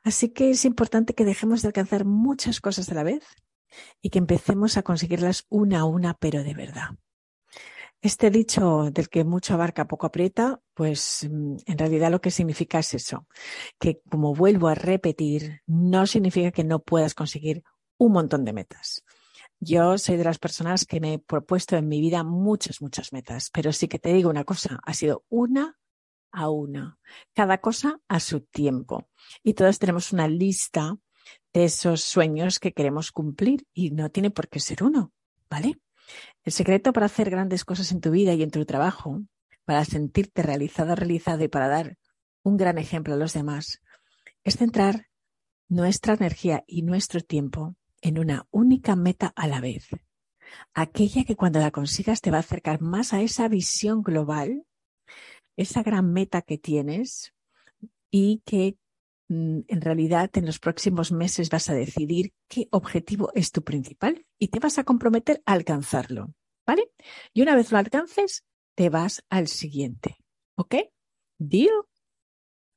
Así 0.03 0.29
que 0.29 0.51
es 0.51 0.65
importante 0.65 1.15
que 1.15 1.25
dejemos 1.25 1.62
de 1.62 1.69
alcanzar 1.69 2.05
muchas 2.05 2.62
cosas 2.62 2.89
a 2.89 2.93
la 2.93 3.03
vez 3.03 3.23
y 4.01 4.09
que 4.09 4.19
empecemos 4.19 4.77
a 4.77 4.83
conseguirlas 4.83 5.45
una 5.50 5.79
a 5.79 5.85
una, 5.85 6.13
pero 6.13 6.43
de 6.43 6.53
verdad. 6.53 6.89
Este 8.03 8.29
dicho 8.29 8.91
del 8.91 9.07
que 9.07 9.24
mucho 9.24 9.53
abarca, 9.53 9.88
poco 9.88 10.05
aprieta, 10.07 10.60
pues 10.74 11.25
mm, 11.31 11.55
en 11.65 11.77
realidad 11.77 12.12
lo 12.12 12.19
que 12.19 12.31
significa 12.31 12.79
es 12.79 12.93
eso, 12.93 13.27
que 13.79 14.01
como 14.12 14.36
vuelvo 14.36 14.67
a 14.67 14.75
repetir, 14.75 15.62
no 15.67 16.05
significa 16.05 16.51
que 16.51 16.65
no 16.65 16.79
puedas 16.79 17.15
conseguir 17.15 17.63
un 17.98 18.12
montón 18.12 18.43
de 18.43 18.51
metas. 18.51 19.05
Yo 19.57 19.98
soy 19.98 20.17
de 20.17 20.25
las 20.25 20.38
personas 20.38 20.86
que 20.86 21.00
me 21.00 21.13
he 21.13 21.19
propuesto 21.19 21.77
en 21.77 21.88
mi 21.88 22.01
vida 22.01 22.25
muchas, 22.25 22.81
muchas 22.81 23.13
metas, 23.13 23.50
pero 23.53 23.72
sí 23.72 23.88
que 23.88 24.00
te 24.00 24.12
digo 24.12 24.29
una 24.29 24.43
cosa, 24.43 24.81
ha 24.83 24.93
sido 24.93 25.24
una 25.29 25.79
a 26.33 26.50
una, 26.50 26.98
cada 27.33 27.60
cosa 27.60 28.01
a 28.10 28.19
su 28.19 28.41
tiempo. 28.41 29.07
Y 29.43 29.53
todos 29.53 29.79
tenemos 29.79 30.12
una 30.12 30.27
lista 30.27 30.98
de 31.53 31.63
esos 31.63 32.01
sueños 32.01 32.60
que 32.60 32.74
queremos 32.74 33.13
cumplir 33.13 33.65
y 33.74 33.91
no 33.91 34.10
tiene 34.10 34.29
por 34.29 34.50
qué 34.50 34.60
ser 34.60 34.83
uno, 34.83 35.13
¿vale? 35.50 35.79
El 36.43 36.51
secreto 36.51 36.93
para 36.93 37.05
hacer 37.05 37.29
grandes 37.29 37.63
cosas 37.65 37.91
en 37.91 38.01
tu 38.01 38.12
vida 38.12 38.33
y 38.33 38.43
en 38.43 38.51
tu 38.51 38.65
trabajo, 38.65 39.22
para 39.65 39.86
sentirte 39.86 40.41
realizado, 40.41 40.95
realizado 40.95 41.43
y 41.43 41.48
para 41.48 41.67
dar 41.67 41.98
un 42.43 42.57
gran 42.57 42.77
ejemplo 42.77 43.13
a 43.13 43.17
los 43.17 43.33
demás, 43.33 43.81
es 44.43 44.57
centrar 44.57 45.07
nuestra 45.69 46.13
energía 46.13 46.63
y 46.67 46.81
nuestro 46.81 47.22
tiempo 47.22 47.75
en 48.01 48.19
una 48.19 48.45
única 48.51 48.95
meta 48.95 49.33
a 49.36 49.48
la 49.48 49.62
vez. 49.62 49.88
Aquella 50.74 51.24
que 51.24 51.36
cuando 51.36 51.60
la 51.60 51.72
consigas 51.72 52.22
te 52.22 52.31
va 52.31 52.38
a 52.38 52.41
acercar 52.41 52.81
más 52.81 53.13
a 53.13 53.22
esa 53.22 53.48
visión 53.48 54.01
global, 54.01 54.65
esa 55.55 55.83
gran 55.83 56.12
meta 56.12 56.41
que 56.41 56.57
tienes 56.57 57.33
y 58.12 58.41
que 58.45 58.77
mm, 59.29 59.62
en 59.67 59.81
realidad 59.81 60.29
en 60.33 60.45
los 60.45 60.60
próximos 60.60 61.12
meses 61.12 61.50
vas 61.50 61.69
a 61.69 61.74
decidir 61.74 62.33
qué 62.48 62.67
objetivo 62.72 63.31
es 63.33 63.51
tu 63.51 63.63
principal 63.63 64.25
y 64.43 64.50
te 64.50 64.59
vas 64.59 64.77
a 64.77 64.83
comprometer 64.83 65.41
a 65.45 65.53
alcanzarlo. 65.53 66.33
¿Vale? 66.67 66.91
Y 67.33 67.43
una 67.43 67.55
vez 67.55 67.71
lo 67.71 67.77
alcances, 67.77 68.43
te 68.75 68.89
vas 68.89 69.23
al 69.29 69.47
siguiente. 69.47 70.17
¿Ok? 70.55 70.75
¿Deal? 71.38 71.71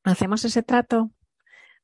¿Hacemos 0.04 0.44
ese 0.44 0.62
trato? 0.62 1.10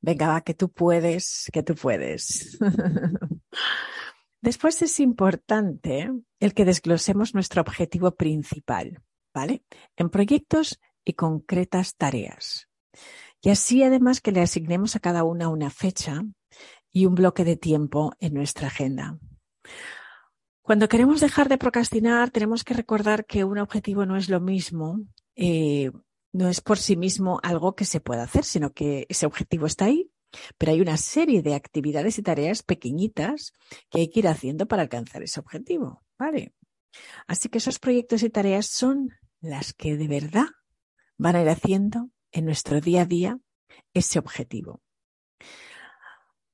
Venga, 0.00 0.28
va, 0.28 0.40
que 0.42 0.54
tú 0.54 0.70
puedes, 0.70 1.50
que 1.52 1.64
tú 1.64 1.74
puedes. 1.74 2.60
Después 4.40 4.80
es 4.82 5.00
importante 5.00 6.12
el 6.38 6.54
que 6.54 6.64
desglosemos 6.64 7.34
nuestro 7.34 7.60
objetivo 7.60 8.14
principal, 8.14 9.02
¿vale? 9.34 9.64
En 9.96 10.10
proyectos 10.10 10.80
y 11.04 11.14
concretas 11.14 11.96
tareas. 11.96 12.68
Y 13.40 13.50
así 13.50 13.82
además 13.82 14.20
que 14.20 14.30
le 14.30 14.42
asignemos 14.42 14.94
a 14.94 15.00
cada 15.00 15.24
una 15.24 15.48
una 15.48 15.70
fecha 15.70 16.22
y 16.92 17.06
un 17.06 17.16
bloque 17.16 17.44
de 17.44 17.56
tiempo 17.56 18.12
en 18.20 18.34
nuestra 18.34 18.68
agenda. 18.68 19.18
Cuando 20.62 20.88
queremos 20.88 21.20
dejar 21.20 21.48
de 21.48 21.58
procrastinar, 21.58 22.30
tenemos 22.30 22.62
que 22.64 22.74
recordar 22.74 23.26
que 23.26 23.44
un 23.44 23.58
objetivo 23.58 24.06
no 24.06 24.16
es 24.16 24.28
lo 24.28 24.40
mismo 24.40 25.00
eh, 25.34 25.90
no 26.32 26.48
es 26.48 26.60
por 26.60 26.78
sí 26.78 26.96
mismo 26.96 27.40
algo 27.42 27.74
que 27.74 27.84
se 27.84 28.00
pueda 28.00 28.22
hacer, 28.22 28.44
sino 28.44 28.72
que 28.72 29.06
ese 29.08 29.26
objetivo 29.26 29.66
está 29.66 29.86
ahí, 29.86 30.10
pero 30.56 30.72
hay 30.72 30.80
una 30.80 30.96
serie 30.96 31.42
de 31.42 31.54
actividades 31.54 32.18
y 32.18 32.22
tareas 32.22 32.62
pequeñitas 32.62 33.52
que 33.90 34.00
hay 34.00 34.10
que 34.10 34.20
ir 34.20 34.28
haciendo 34.28 34.66
para 34.66 34.82
alcanzar 34.82 35.22
ese 35.22 35.40
objetivo, 35.40 36.02
¿vale? 36.18 36.54
Así 37.26 37.48
que 37.48 37.58
esos 37.58 37.78
proyectos 37.78 38.22
y 38.22 38.30
tareas 38.30 38.66
son 38.66 39.10
las 39.40 39.74
que 39.74 39.96
de 39.96 40.08
verdad 40.08 40.46
van 41.18 41.36
a 41.36 41.42
ir 41.42 41.48
haciendo 41.48 42.10
en 42.30 42.46
nuestro 42.46 42.80
día 42.80 43.02
a 43.02 43.06
día 43.06 43.38
ese 43.92 44.18
objetivo. 44.18 44.82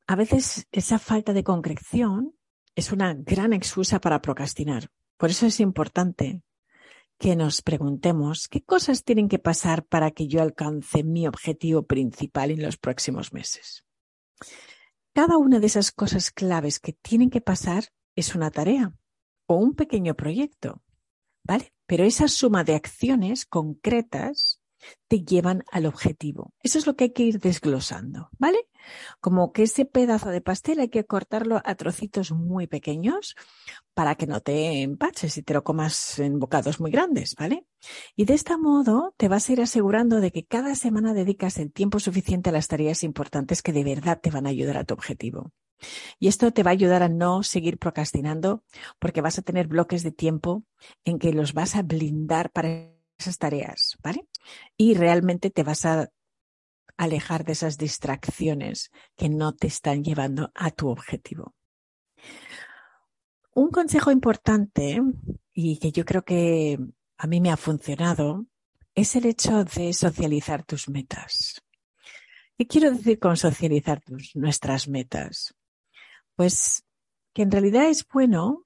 A 0.07 0.17
veces 0.17 0.67
esa 0.73 0.99
falta 0.99 1.33
de 1.33 1.45
concreción 1.45 2.35
es 2.79 2.93
una 2.93 3.13
gran 3.13 3.53
excusa 3.53 4.01
para 4.01 4.23
procrastinar. 4.23 4.89
Por 5.17 5.31
eso 5.31 5.47
es 5.47 5.59
importante 5.59 6.45
que 7.19 7.35
nos 7.35 7.61
preguntemos 7.61 8.47
qué 8.47 8.63
cosas 8.63 9.03
tienen 9.03 9.29
que 9.29 9.41
pasar 9.41 9.85
para 9.85 10.13
que 10.13 10.29
yo 10.29 10.41
alcance 10.41 11.03
mi 11.03 11.27
objetivo 11.27 11.83
principal 11.83 12.53
en 12.53 12.63
los 12.63 12.77
próximos 12.77 13.33
meses. 13.33 13.85
Cada 15.13 15.39
una 15.39 15.59
de 15.59 15.67
esas 15.67 15.91
cosas 15.91 16.31
claves 16.31 16.79
que 16.79 16.93
tienen 16.93 17.31
que 17.31 17.41
pasar 17.41 17.87
es 18.15 18.37
una 18.37 18.53
tarea 18.53 18.95
o 19.47 19.57
un 19.57 19.75
pequeño 19.75 20.15
proyecto, 20.15 20.81
¿vale? 21.43 21.75
Pero 21.85 22.05
esa 22.05 22.29
suma 22.29 22.63
de 22.63 22.77
acciones 22.77 23.45
concretas 23.45 24.58
te 25.09 25.25
llevan 25.25 25.65
al 25.71 25.87
objetivo. 25.87 26.53
Eso 26.63 26.79
es 26.79 26.87
lo 26.87 26.97
que 26.97 27.05
hay 27.05 27.11
que 27.11 27.25
ir 27.25 27.41
desglosando, 27.41 28.31
¿vale? 28.39 28.69
Como 29.21 29.53
que 29.53 29.65
ese 29.65 29.85
pedazo 29.85 30.31
de 30.31 30.41
pastel 30.41 30.81
hay 30.81 30.89
que 30.89 31.05
cortarlo 31.05 31.61
a 31.65 31.75
trocitos 31.75 32.33
muy 32.33 32.67
pequeños 32.67 33.35
para 33.95 34.15
que 34.15 34.27
no 34.27 34.41
te 34.41 34.83
empaches 34.83 35.37
y 35.37 35.43
te 35.43 35.55
lo 35.55 35.65
comas 35.65 36.19
en 36.19 36.39
bocados 36.39 36.81
muy 36.81 36.91
grandes, 36.91 37.35
¿vale? 37.37 37.67
Y 38.17 38.25
de 38.25 38.35
este 38.35 38.57
modo 38.57 39.15
te 39.17 39.29
vas 39.29 39.49
a 39.49 39.53
ir 39.53 39.61
asegurando 39.61 40.21
de 40.21 40.31
que 40.31 40.45
cada 40.45 40.75
semana 40.75 41.15
dedicas 41.15 41.59
el 41.59 41.73
tiempo 41.73 41.99
suficiente 42.01 42.51
a 42.51 42.53
las 42.53 42.69
tareas 42.69 43.03
importantes 43.03 43.63
que 43.63 43.73
de 43.73 43.85
verdad 43.85 44.21
te 44.21 44.31
van 44.31 44.47
a 44.47 44.51
ayudar 44.51 44.77
a 44.77 44.85
tu 44.85 44.95
objetivo. 44.95 45.53
Y 46.19 46.29
esto 46.29 46.53
te 46.53 46.63
va 46.63 46.71
a 46.71 46.73
ayudar 46.73 47.03
a 47.03 47.09
no 47.09 47.43
seguir 47.43 47.79
procrastinando 47.79 48.65
porque 48.99 49.21
vas 49.21 49.39
a 49.39 49.43
tener 49.43 49.69
bloques 49.69 50.03
de 50.03 50.11
tiempo 50.11 50.65
en 51.05 51.19
que 51.19 51.33
los 51.33 51.53
vas 51.53 51.77
a 51.77 51.83
blindar 51.83 52.51
para 52.51 52.98
esas 53.19 53.39
tareas, 53.39 53.99
¿vale? 54.03 54.29
Y 54.77 54.95
realmente 54.95 55.51
te 55.51 55.63
vas 55.63 55.85
a 55.85 56.11
alejar 56.97 57.45
de 57.45 57.53
esas 57.53 57.79
distracciones 57.79 58.91
que 59.17 59.29
no 59.29 59.55
te 59.55 59.67
están 59.67 60.05
llevando 60.05 60.51
a 60.55 60.71
tu 60.71 60.89
objetivo. 60.89 61.55
Un 63.55 63.71
consejo 63.71 64.11
importante 64.11 65.01
y 65.53 65.79
que 65.79 65.93
yo 65.93 66.05
creo 66.05 66.25
que 66.25 66.79
a 67.17 67.27
mí 67.27 67.41
me 67.41 67.51
ha 67.51 67.57
funcionado 67.57 68.47
es 68.95 69.17
el 69.17 69.27
hecho 69.27 69.65
de 69.65 69.93
socializar 69.93 70.65
tus 70.65 70.89
metas. 70.89 71.63
¿Qué 72.57 72.67
quiero 72.67 72.91
decir 72.91 73.19
con 73.19 73.37
socializar 73.37 74.03
nuestras 74.35 74.89
metas? 74.89 75.55
Pues 76.35 76.85
que 77.33 77.43
en 77.43 77.51
realidad 77.51 77.89
es 77.89 78.07
bueno 78.07 78.65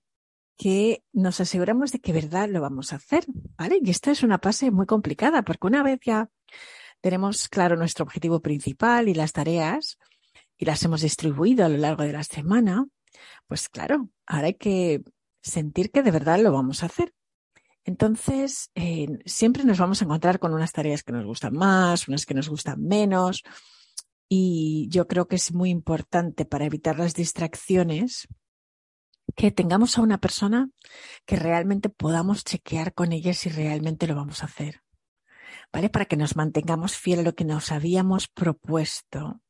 que 0.62 1.02
nos 1.12 1.40
aseguramos 1.40 1.90
de 1.90 1.98
que 1.98 2.12
verdad 2.12 2.48
lo 2.48 2.60
vamos 2.60 2.92
a 2.92 2.96
hacer, 2.96 3.24
¿vale? 3.58 3.80
Y 3.82 3.90
esta 3.90 4.12
es 4.12 4.22
una 4.22 4.38
fase 4.38 4.70
muy 4.70 4.86
complicada 4.86 5.42
porque 5.42 5.66
una 5.66 5.82
vez 5.82 5.98
ya 6.04 6.30
tenemos 7.00 7.48
claro 7.48 7.74
nuestro 7.74 8.04
objetivo 8.04 8.38
principal 8.38 9.08
y 9.08 9.14
las 9.14 9.32
tareas 9.32 9.98
y 10.56 10.64
las 10.64 10.80
hemos 10.84 11.00
distribuido 11.00 11.64
a 11.66 11.68
lo 11.68 11.78
largo 11.78 12.04
de 12.04 12.12
la 12.12 12.22
semana, 12.22 12.86
pues 13.48 13.68
claro, 13.68 14.08
ahora 14.24 14.46
hay 14.46 14.54
que 14.54 15.02
sentir 15.42 15.90
que 15.90 16.04
de 16.04 16.12
verdad 16.12 16.38
lo 16.38 16.52
vamos 16.52 16.84
a 16.84 16.86
hacer. 16.86 17.12
Entonces, 17.82 18.70
eh, 18.76 19.08
siempre 19.26 19.64
nos 19.64 19.78
vamos 19.78 20.00
a 20.00 20.04
encontrar 20.04 20.38
con 20.38 20.54
unas 20.54 20.70
tareas 20.70 21.02
que 21.02 21.10
nos 21.10 21.26
gustan 21.26 21.54
más, 21.54 22.06
unas 22.06 22.24
que 22.24 22.34
nos 22.34 22.48
gustan 22.48 22.80
menos. 22.84 23.42
Y 24.28 24.86
yo 24.90 25.08
creo 25.08 25.26
que 25.26 25.34
es 25.34 25.52
muy 25.52 25.70
importante 25.70 26.44
para 26.44 26.66
evitar 26.66 27.00
las 27.00 27.14
distracciones 27.14 28.28
que 29.36 29.50
tengamos 29.50 29.96
a 29.96 30.02
una 30.02 30.18
persona 30.18 30.70
que 31.26 31.36
realmente 31.36 31.88
podamos 31.88 32.44
chequear 32.44 32.94
con 32.94 33.12
ella 33.12 33.34
si 33.34 33.48
realmente 33.48 34.06
lo 34.06 34.14
vamos 34.14 34.42
a 34.42 34.46
hacer. 34.46 34.82
¿Vale? 35.72 35.88
Para 35.88 36.04
que 36.04 36.16
nos 36.16 36.36
mantengamos 36.36 36.96
fiel 36.96 37.20
a 37.20 37.22
lo 37.22 37.34
que 37.34 37.44
nos 37.44 37.72
habíamos 37.72 38.28
propuesto. 38.28 39.40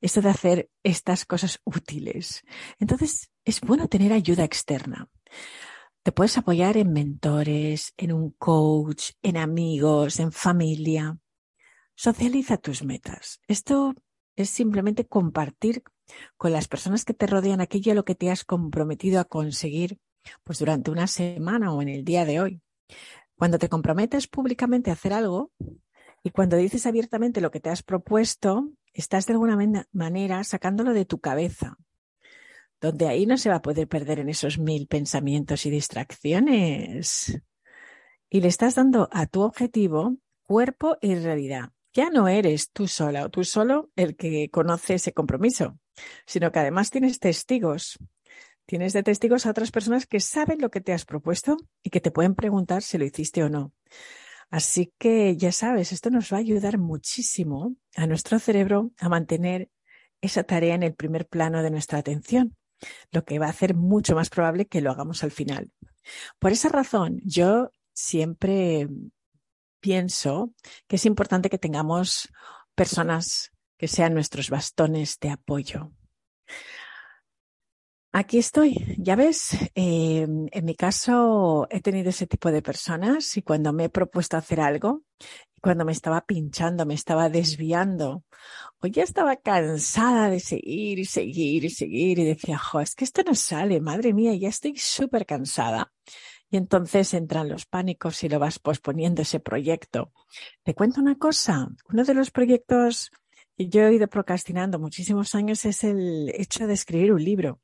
Esto 0.00 0.20
de 0.20 0.28
hacer 0.28 0.70
estas 0.82 1.24
cosas 1.24 1.60
útiles. 1.64 2.42
Entonces, 2.78 3.30
es 3.44 3.60
bueno 3.60 3.88
tener 3.88 4.12
ayuda 4.12 4.44
externa. 4.44 5.08
Te 6.02 6.12
puedes 6.12 6.36
apoyar 6.36 6.76
en 6.76 6.92
mentores, 6.92 7.94
en 7.96 8.12
un 8.12 8.32
coach, 8.32 9.12
en 9.22 9.36
amigos, 9.36 10.18
en 10.18 10.32
familia. 10.32 11.16
Socializa 11.94 12.56
tus 12.56 12.82
metas. 12.82 13.40
Esto 13.46 13.94
es 14.34 14.50
simplemente 14.50 15.06
compartir 15.06 15.84
con 16.36 16.52
las 16.52 16.68
personas 16.68 17.04
que 17.04 17.14
te 17.14 17.26
rodean 17.26 17.60
aquello 17.60 17.92
a 17.92 17.94
lo 17.94 18.04
que 18.04 18.14
te 18.14 18.30
has 18.30 18.44
comprometido 18.44 19.20
a 19.20 19.24
conseguir 19.24 19.98
pues 20.44 20.58
durante 20.58 20.90
una 20.90 21.06
semana 21.06 21.72
o 21.72 21.82
en 21.82 21.88
el 21.88 22.04
día 22.04 22.24
de 22.24 22.40
hoy. 22.40 22.62
Cuando 23.36 23.58
te 23.58 23.68
comprometes 23.68 24.28
públicamente 24.28 24.90
a 24.90 24.94
hacer 24.94 25.12
algo 25.12 25.50
y 26.22 26.30
cuando 26.30 26.56
dices 26.56 26.86
abiertamente 26.86 27.40
lo 27.40 27.50
que 27.50 27.60
te 27.60 27.70
has 27.70 27.82
propuesto, 27.82 28.70
estás 28.92 29.26
de 29.26 29.32
alguna 29.32 29.58
manera 29.92 30.44
sacándolo 30.44 30.92
de 30.92 31.04
tu 31.04 31.18
cabeza, 31.18 31.76
donde 32.80 33.08
ahí 33.08 33.26
no 33.26 33.36
se 33.38 33.48
va 33.48 33.56
a 33.56 33.62
poder 33.62 33.88
perder 33.88 34.20
en 34.20 34.28
esos 34.28 34.58
mil 34.58 34.86
pensamientos 34.86 35.66
y 35.66 35.70
distracciones. 35.70 37.40
Y 38.30 38.40
le 38.40 38.48
estás 38.48 38.76
dando 38.76 39.08
a 39.12 39.26
tu 39.26 39.42
objetivo 39.42 40.16
cuerpo 40.42 40.96
y 41.00 41.14
realidad. 41.14 41.70
Ya 41.92 42.10
no 42.10 42.28
eres 42.28 42.70
tú 42.70 42.88
sola 42.88 43.24
o 43.24 43.30
tú 43.30 43.44
solo 43.44 43.90
el 43.96 44.16
que 44.16 44.48
conoce 44.50 44.94
ese 44.94 45.12
compromiso, 45.12 45.78
sino 46.26 46.52
que 46.52 46.58
además 46.58 46.90
tienes 46.90 47.18
testigos. 47.18 47.98
Tienes 48.66 48.92
de 48.92 49.02
testigos 49.02 49.44
a 49.44 49.50
otras 49.50 49.70
personas 49.70 50.06
que 50.06 50.20
saben 50.20 50.60
lo 50.60 50.70
que 50.70 50.80
te 50.80 50.92
has 50.92 51.04
propuesto 51.04 51.56
y 51.82 51.90
que 51.90 52.00
te 52.00 52.10
pueden 52.10 52.34
preguntar 52.34 52.82
si 52.82 52.96
lo 52.96 53.04
hiciste 53.04 53.42
o 53.42 53.48
no. 53.48 53.72
Así 54.50 54.92
que 54.98 55.36
ya 55.36 55.50
sabes, 55.50 55.92
esto 55.92 56.10
nos 56.10 56.32
va 56.32 56.36
a 56.36 56.40
ayudar 56.40 56.78
muchísimo 56.78 57.74
a 57.96 58.06
nuestro 58.06 58.38
cerebro 58.38 58.90
a 58.98 59.08
mantener 59.08 59.70
esa 60.20 60.44
tarea 60.44 60.74
en 60.74 60.82
el 60.82 60.94
primer 60.94 61.26
plano 61.26 61.62
de 61.62 61.70
nuestra 61.70 61.98
atención, 61.98 62.56
lo 63.10 63.24
que 63.24 63.38
va 63.38 63.46
a 63.46 63.50
hacer 63.50 63.74
mucho 63.74 64.14
más 64.14 64.30
probable 64.30 64.66
que 64.66 64.80
lo 64.80 64.90
hagamos 64.90 65.24
al 65.24 65.30
final. 65.30 65.70
Por 66.38 66.52
esa 66.52 66.68
razón, 66.68 67.20
yo 67.24 67.70
siempre 67.94 68.88
pienso 69.80 70.54
que 70.86 70.96
es 70.96 71.06
importante 71.06 71.50
que 71.50 71.58
tengamos 71.58 72.28
personas 72.74 73.52
que 73.82 73.88
sean 73.88 74.14
nuestros 74.14 74.48
bastones 74.48 75.18
de 75.18 75.30
apoyo. 75.30 75.90
Aquí 78.12 78.38
estoy, 78.38 78.76
ya 78.96 79.16
ves, 79.16 79.54
eh, 79.74 80.24
en 80.52 80.64
mi 80.64 80.76
caso 80.76 81.66
he 81.68 81.80
tenido 81.80 82.10
ese 82.10 82.28
tipo 82.28 82.52
de 82.52 82.62
personas 82.62 83.36
y 83.36 83.42
cuando 83.42 83.72
me 83.72 83.86
he 83.86 83.88
propuesto 83.88 84.36
hacer 84.36 84.60
algo, 84.60 85.02
cuando 85.60 85.84
me 85.84 85.90
estaba 85.90 86.20
pinchando, 86.20 86.86
me 86.86 86.94
estaba 86.94 87.28
desviando, 87.28 88.22
o 88.78 88.86
ya 88.86 89.02
estaba 89.02 89.34
cansada 89.34 90.30
de 90.30 90.38
seguir 90.38 91.00
y 91.00 91.04
seguir 91.04 91.64
y 91.64 91.70
seguir 91.70 92.20
y 92.20 92.24
decía, 92.24 92.58
jo, 92.58 92.78
es 92.78 92.94
que 92.94 93.02
esto 93.02 93.24
no 93.24 93.34
sale, 93.34 93.80
madre 93.80 94.14
mía, 94.14 94.32
ya 94.36 94.48
estoy 94.48 94.76
súper 94.76 95.26
cansada. 95.26 95.92
Y 96.50 96.56
entonces 96.56 97.14
entran 97.14 97.48
los 97.48 97.66
pánicos 97.66 98.22
y 98.22 98.28
lo 98.28 98.38
vas 98.38 98.60
posponiendo 98.60 99.22
ese 99.22 99.40
proyecto. 99.40 100.12
Te 100.62 100.74
cuento 100.74 101.00
una 101.00 101.16
cosa, 101.16 101.66
uno 101.88 102.04
de 102.04 102.14
los 102.14 102.30
proyectos 102.30 103.10
yo 103.58 103.82
he 103.82 103.94
ido 103.94 104.08
procrastinando 104.08 104.78
muchísimos 104.78 105.34
años 105.34 105.64
es 105.64 105.84
el 105.84 106.30
hecho 106.34 106.66
de 106.66 106.74
escribir 106.74 107.12
un 107.12 107.22
libro. 107.22 107.60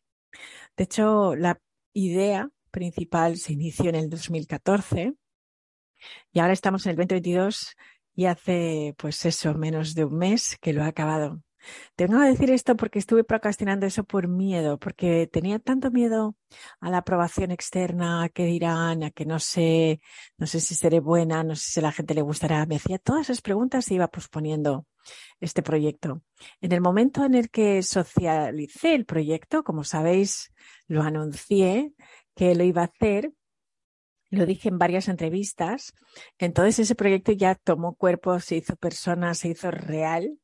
De 0.76 0.85
hecho, 0.85 1.35
la 1.35 1.61
idea 1.92 2.50
principal 2.71 3.37
se 3.37 3.54
inició 3.54 3.88
en 3.88 3.97
el 3.97 4.11
2014 4.11 5.14
y 6.33 6.40
ahora 6.40 6.52
estamos 6.52 6.87
en 6.87 6.90
el 6.90 6.97
2022 6.97 7.75
y 8.14 8.26
hace 8.26 8.95
pues 8.99 9.25
eso, 9.25 9.54
menos 9.54 9.95
de 9.95 10.04
un 10.04 10.18
mes 10.18 10.57
que 10.61 10.73
lo 10.73 10.83
ha 10.83 10.88
acabado. 10.88 11.42
Tengo 11.97 12.21
que 12.21 12.27
decir 12.27 12.50
esto 12.50 12.77
porque 12.77 12.99
estuve 12.99 13.25
procrastinando 13.25 13.87
eso 13.87 14.05
por 14.05 14.29
miedo, 14.29 14.79
porque 14.79 15.27
tenía 15.27 15.59
tanto 15.59 15.91
miedo 15.91 16.37
a 16.81 16.91
la 16.91 16.99
aprobación 16.99 17.50
externa, 17.50 18.23
a 18.25 18.29
qué 18.29 18.45
dirán, 18.45 19.03
a 19.03 19.11
que 19.11 19.27
no 19.27 19.38
sé, 19.38 20.00
no 20.37 20.47
sé 20.47 20.61
si 20.61 20.75
seré 20.75 21.00
buena, 21.00 21.43
no 21.45 21.57
sé 21.57 21.71
si 21.71 21.81
a 21.81 21.85
la 21.85 21.93
gente 21.93 22.15
le 22.15 22.23
gustará. 22.23 22.65
Me 22.67 22.77
hacía 22.77 22.99
todas 22.99 23.23
esas 23.23 23.43
preguntas 23.43 23.91
y 23.91 23.95
iba 23.97 24.09
posponiendo 24.09 24.87
este 25.41 25.62
proyecto. 25.62 26.23
En 26.61 26.73
el 26.73 26.81
momento 26.81 27.25
en 27.25 27.35
el 27.35 27.50
que 27.50 27.83
socialicé 27.83 28.95
el 28.95 29.05
proyecto, 29.05 29.65
como 29.65 29.85
sabéis, 29.85 30.53
lo 30.87 31.03
anuncié 31.03 31.93
que 32.35 32.55
lo 32.55 32.65
iba 32.65 32.83
a 32.83 32.85
hacer, 32.87 33.33
lo 34.31 34.47
dije 34.47 34.69
en 34.69 34.79
varias 34.79 35.09
entrevistas, 35.09 35.95
entonces 36.38 36.79
ese 36.81 36.95
proyecto 36.95 37.33
ya 37.33 37.55
tomó 37.55 37.95
cuerpo, 37.95 38.38
se 38.41 38.57
hizo 38.57 38.77
persona, 38.77 39.35
se 39.35 39.49
hizo 39.49 39.71
real 39.71 40.38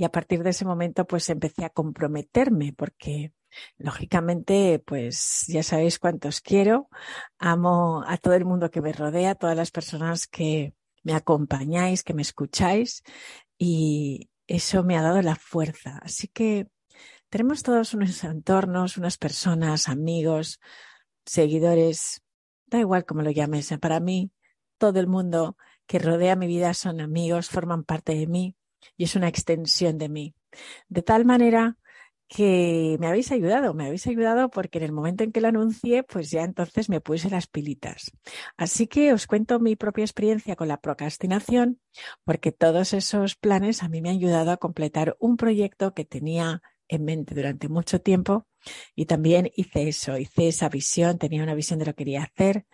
y 0.00 0.04
a 0.04 0.10
partir 0.10 0.42
de 0.42 0.48
ese 0.48 0.64
momento, 0.64 1.06
pues 1.06 1.28
empecé 1.28 1.62
a 1.62 1.68
comprometerme 1.68 2.72
porque 2.72 3.34
lógicamente, 3.76 4.78
pues 4.78 5.44
ya 5.46 5.62
sabéis 5.62 5.98
cuántos 5.98 6.40
quiero. 6.40 6.88
Amo 7.38 8.02
a 8.06 8.16
todo 8.16 8.32
el 8.32 8.46
mundo 8.46 8.70
que 8.70 8.80
me 8.80 8.94
rodea, 8.94 9.32
a 9.32 9.34
todas 9.34 9.54
las 9.54 9.70
personas 9.70 10.26
que 10.26 10.72
me 11.02 11.12
acompañáis, 11.12 12.02
que 12.02 12.14
me 12.14 12.22
escucháis 12.22 13.02
y 13.58 14.30
eso 14.46 14.84
me 14.84 14.96
ha 14.96 15.02
dado 15.02 15.20
la 15.20 15.36
fuerza. 15.36 15.98
Así 16.02 16.28
que 16.28 16.66
tenemos 17.28 17.62
todos 17.62 17.92
unos 17.92 18.24
entornos, 18.24 18.96
unas 18.96 19.18
personas, 19.18 19.86
amigos, 19.86 20.60
seguidores, 21.26 22.22
da 22.64 22.78
igual 22.78 23.04
como 23.04 23.20
lo 23.20 23.30
llames. 23.32 23.70
Para 23.82 24.00
mí, 24.00 24.32
todo 24.78 24.98
el 24.98 25.08
mundo 25.08 25.58
que 25.86 25.98
rodea 25.98 26.36
mi 26.36 26.46
vida 26.46 26.72
son 26.72 27.02
amigos, 27.02 27.50
forman 27.50 27.84
parte 27.84 28.14
de 28.14 28.26
mí 28.26 28.56
y 28.96 29.04
es 29.04 29.16
una 29.16 29.28
extensión 29.28 29.98
de 29.98 30.08
mí. 30.08 30.34
De 30.88 31.02
tal 31.02 31.24
manera 31.24 31.76
que 32.30 32.96
me 33.00 33.08
habéis 33.08 33.32
ayudado, 33.32 33.74
me 33.74 33.86
habéis 33.86 34.06
ayudado 34.06 34.50
porque 34.50 34.78
en 34.78 34.84
el 34.84 34.92
momento 34.92 35.24
en 35.24 35.32
que 35.32 35.40
lo 35.40 35.48
anuncié, 35.48 36.04
pues 36.04 36.30
ya 36.30 36.44
entonces 36.44 36.88
me 36.88 37.00
puse 37.00 37.28
las 37.28 37.48
pilitas. 37.48 38.12
Así 38.56 38.86
que 38.86 39.12
os 39.12 39.26
cuento 39.26 39.58
mi 39.58 39.74
propia 39.74 40.04
experiencia 40.04 40.54
con 40.54 40.68
la 40.68 40.80
procrastinación, 40.80 41.80
porque 42.24 42.52
todos 42.52 42.92
esos 42.92 43.34
planes 43.34 43.82
a 43.82 43.88
mí 43.88 44.00
me 44.00 44.10
han 44.10 44.16
ayudado 44.16 44.52
a 44.52 44.58
completar 44.58 45.16
un 45.18 45.36
proyecto 45.36 45.92
que 45.92 46.04
tenía 46.04 46.62
en 46.86 47.04
mente 47.04 47.34
durante 47.34 47.68
mucho 47.68 48.00
tiempo 48.00 48.46
y 48.94 49.06
también 49.06 49.50
hice 49.56 49.88
eso, 49.88 50.16
hice 50.16 50.48
esa 50.48 50.68
visión, 50.68 51.18
tenía 51.18 51.42
una 51.42 51.54
visión 51.54 51.78
de 51.78 51.86
lo 51.86 51.92
que 51.94 52.04
quería 52.04 52.22
hacer. 52.22 52.66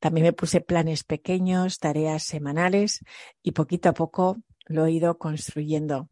También 0.00 0.26
me 0.26 0.32
puse 0.32 0.60
planes 0.60 1.04
pequeños, 1.04 1.78
tareas 1.78 2.22
semanales 2.24 3.04
y 3.42 3.52
poquito 3.52 3.88
a 3.88 3.94
poco 3.94 4.38
lo 4.66 4.86
he 4.86 4.92
ido 4.92 5.18
construyendo. 5.18 6.08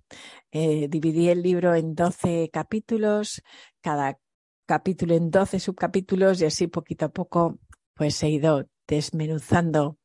Eh, 0.50 0.88
dividí 0.88 1.28
el 1.28 1.42
libro 1.42 1.74
en 1.74 1.94
12 1.94 2.50
capítulos, 2.52 3.42
cada 3.80 4.18
capítulo 4.66 5.14
en 5.14 5.30
12 5.30 5.60
subcapítulos 5.60 6.40
y 6.40 6.46
así 6.46 6.66
poquito 6.66 7.06
a 7.06 7.08
poco 7.10 7.58
pues 7.94 8.22
he 8.22 8.30
ido 8.30 8.68
desmenuzando 8.86 9.98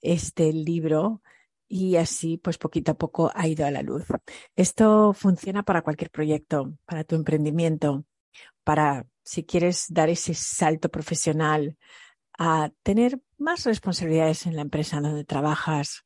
este 0.00 0.52
libro 0.52 1.22
y 1.68 1.96
así 1.96 2.38
pues 2.38 2.58
poquito 2.58 2.92
a 2.92 2.94
poco 2.94 3.30
ha 3.34 3.46
ido 3.46 3.66
a 3.66 3.70
la 3.70 3.82
luz. 3.82 4.04
Esto 4.56 5.12
funciona 5.12 5.62
para 5.62 5.82
cualquier 5.82 6.10
proyecto, 6.10 6.74
para 6.84 7.04
tu 7.04 7.14
emprendimiento, 7.14 8.04
para 8.64 9.06
si 9.24 9.44
quieres 9.44 9.86
dar 9.88 10.08
ese 10.08 10.34
salto 10.34 10.88
profesional 10.88 11.76
a 12.38 12.70
tener 12.82 13.20
más 13.36 13.64
responsabilidades 13.64 14.46
en 14.46 14.56
la 14.56 14.62
empresa 14.62 15.00
donde 15.00 15.24
trabajas, 15.24 16.04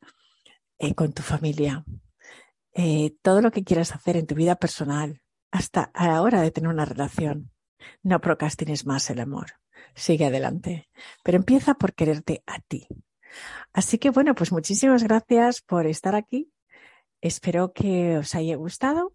eh, 0.83 0.95
con 0.97 1.12
tu 1.12 1.23
familia, 1.23 1.85
eh, 2.75 3.14
todo 3.23 3.40
lo 3.40 3.53
que 3.53 3.62
quieras 3.62 3.92
hacer 3.92 4.16
en 4.16 4.27
tu 4.27 4.35
vida 4.35 4.57
personal, 4.57 5.23
hasta 5.53 5.83
a 5.95 6.09
la 6.09 6.23
hora 6.23 6.42
de 6.42 6.51
tener 6.51 6.71
una 6.71 6.85
relación. 6.85 7.53
No 8.03 8.21
procrastines 8.21 8.85
más 8.85 9.09
el 9.09 9.21
amor. 9.21 9.53
Sigue 9.95 10.27
adelante. 10.27 10.88
Pero 11.23 11.37
empieza 11.37 11.75
por 11.75 11.95
quererte 11.95 12.42
a 12.47 12.59
ti. 12.59 12.88
Así 13.73 13.99
que 13.99 14.11
bueno, 14.11 14.35
pues 14.35 14.51
muchísimas 14.51 15.05
gracias 15.05 15.61
por 15.61 15.87
estar 15.87 16.16
aquí. 16.16 16.51
Espero 17.21 17.73
que 17.73 18.18
os 18.18 18.35
haya 18.35 18.57
gustado. 18.57 19.14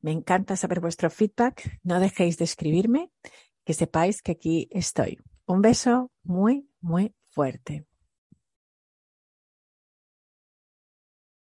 Me 0.00 0.12
encanta 0.12 0.54
saber 0.54 0.78
vuestro 0.78 1.10
feedback. 1.10 1.80
No 1.82 1.98
dejéis 1.98 2.38
de 2.38 2.44
escribirme. 2.44 3.10
Que 3.64 3.74
sepáis 3.74 4.22
que 4.22 4.32
aquí 4.32 4.68
estoy. 4.70 5.18
Un 5.46 5.62
beso 5.62 6.12
muy, 6.22 6.68
muy 6.80 7.12
fuerte. 7.30 7.88